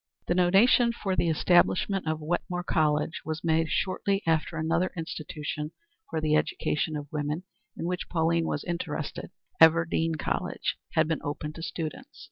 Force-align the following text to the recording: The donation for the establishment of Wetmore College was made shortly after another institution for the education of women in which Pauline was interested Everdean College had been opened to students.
The 0.25 0.33
donation 0.33 0.91
for 0.93 1.15
the 1.15 1.29
establishment 1.29 2.07
of 2.07 2.19
Wetmore 2.21 2.63
College 2.63 3.21
was 3.23 3.43
made 3.43 3.69
shortly 3.69 4.23
after 4.25 4.57
another 4.57 4.91
institution 4.97 5.73
for 6.09 6.19
the 6.19 6.35
education 6.35 6.95
of 6.97 7.11
women 7.13 7.43
in 7.77 7.85
which 7.85 8.09
Pauline 8.09 8.47
was 8.47 8.63
interested 8.63 9.29
Everdean 9.61 10.15
College 10.17 10.75
had 10.93 11.07
been 11.07 11.21
opened 11.23 11.53
to 11.53 11.61
students. 11.61 12.19